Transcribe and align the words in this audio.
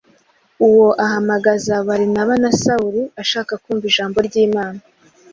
Uwo 0.67 0.87
ahamagaza 1.05 1.73
Barinaba 1.87 2.33
na 2.43 2.51
Sawuli, 2.61 3.03
ashaka 3.21 3.53
kumva 3.63 3.85
ijambo 3.91 4.17
ry’Imana. 4.27 4.79